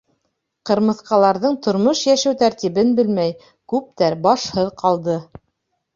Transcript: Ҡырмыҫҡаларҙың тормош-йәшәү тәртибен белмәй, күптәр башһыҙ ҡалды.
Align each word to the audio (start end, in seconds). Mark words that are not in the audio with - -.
Ҡырмыҫҡаларҙың 0.67 1.57
тормош-йәшәү 1.67 2.35
тәртибен 2.41 2.95
белмәй, 3.01 3.37
күптәр 3.75 4.19
башһыҙ 4.29 4.73
ҡалды. 4.85 5.19